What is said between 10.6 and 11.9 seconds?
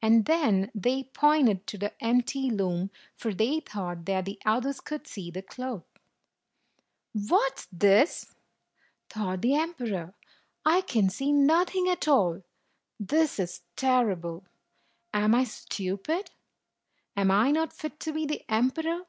"I can see nothing